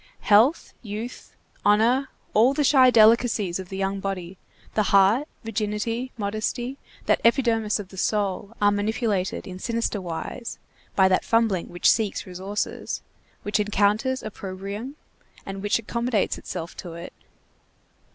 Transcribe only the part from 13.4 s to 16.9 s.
which encounters opprobrium, and which accommodates itself